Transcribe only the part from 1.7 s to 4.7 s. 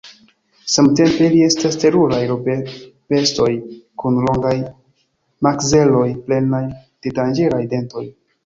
teruraj rabobestoj kun longaj